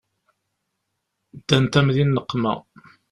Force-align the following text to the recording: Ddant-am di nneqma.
Ddant-am 1.37 1.87
di 1.95 2.03
nneqma. 2.05 2.53